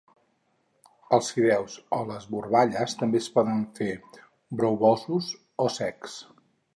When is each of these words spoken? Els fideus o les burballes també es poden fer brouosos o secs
Els 1.17 1.27
fideus 1.33 1.75
o 1.97 1.99
les 2.11 2.25
burballes 2.35 2.95
també 3.01 3.21
es 3.23 3.27
poden 3.35 3.61
fer 3.81 3.91
brouosos 4.63 5.29
o 5.67 5.69
secs 5.79 6.17